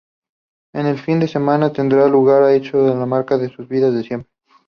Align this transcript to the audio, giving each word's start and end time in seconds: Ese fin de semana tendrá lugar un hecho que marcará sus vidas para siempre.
Ese 0.73 0.97
fin 0.97 1.19
de 1.19 1.27
semana 1.27 1.71
tendrá 1.71 2.07
lugar 2.07 2.41
un 2.41 2.49
hecho 2.49 2.71
que 2.85 2.91
marcará 3.13 3.47
sus 3.49 3.67
vidas 3.73 3.91
para 3.91 4.01
siempre. 4.07 4.31